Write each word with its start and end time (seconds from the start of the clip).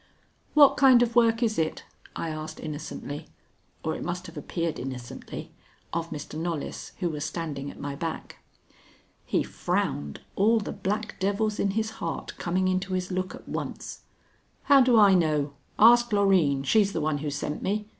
"What 0.55 0.77
kind 0.77 1.03
of 1.03 1.15
work 1.15 1.43
is 1.43 1.59
it?" 1.59 1.83
I 2.15 2.29
asked 2.29 2.59
innocently, 2.59 3.27
or 3.83 3.93
it 3.95 4.03
must 4.03 4.25
have 4.25 4.35
appeared 4.35 4.79
innocently, 4.79 5.51
of 5.93 6.09
Mr. 6.09 6.39
Knollys, 6.39 6.93
who 7.01 7.09
was 7.09 7.23
standing 7.23 7.69
at 7.69 7.79
my 7.79 7.93
back. 7.93 8.37
He 9.27 9.43
frowned, 9.43 10.21
all 10.35 10.59
the 10.59 10.71
black 10.71 11.19
devils 11.19 11.59
in 11.59 11.69
his 11.77 11.91
heart 12.01 12.33
coming 12.39 12.67
into 12.67 12.93
his 12.95 13.11
look 13.11 13.35
at 13.35 13.47
once. 13.47 13.99
"How 14.63 14.81
do 14.81 14.97
I 14.97 15.13
know! 15.13 15.53
Ask 15.77 16.09
Loreen; 16.11 16.63
she's 16.63 16.93
the 16.93 17.01
one 17.01 17.19
who 17.19 17.29
sent 17.29 17.61
me. 17.61 17.85